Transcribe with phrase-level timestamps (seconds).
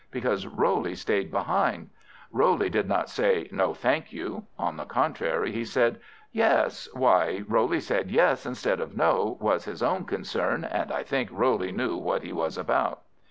[0.09, 1.91] Because Roley stayed behind.
[2.31, 5.99] Roley did not say No, thank you; on the contrary, he said
[6.31, 6.89] Yes.
[6.93, 11.71] Why Roley said yes instead of no, was his own concern; and I think Roley
[11.71, 13.03] knew what he was about.